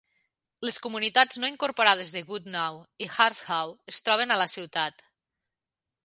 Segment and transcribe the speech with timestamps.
[0.67, 5.05] Les comunitats no incorporades de Goodnow i Harshaw es troben a la ciutat.